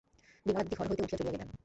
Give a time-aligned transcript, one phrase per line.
[0.45, 1.49] বিমলাদিদি ঘর হইতে উঠিয়া চলিয়া গেলেন।